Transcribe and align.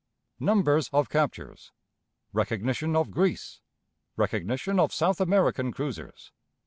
Numbers 0.39 0.89
of 0.91 1.11
Captures. 1.11 1.71
Recognition 2.33 2.95
of 2.95 3.11
Greece. 3.11 3.61
Recognition 4.17 4.79
of 4.79 4.91
South 4.91 5.21
American 5.21 5.71
Cruisers. 5.71 6.31